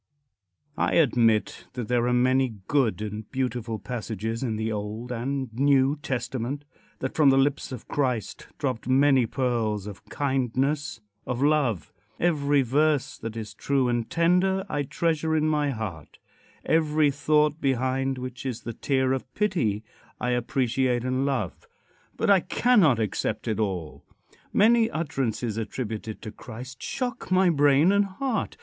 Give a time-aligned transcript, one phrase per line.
[0.01, 0.63] IX.
[0.77, 0.97] CONCLUSION.
[0.99, 5.95] I admit that there are many good and beautiful passages in the Old and New
[6.01, 6.65] Testament;
[7.01, 11.93] that from the lips of Christ dropped many pearls of kindness of love.
[12.19, 16.17] Every verse that is true and tender I treasure in my heart.
[16.65, 19.83] Every thought, behind which is the tear of pity,
[20.19, 21.67] I appreciate and love.
[22.17, 24.03] But I cannot accept it all.
[24.51, 28.57] Many utterances attributed to Christ shock my brain and heart.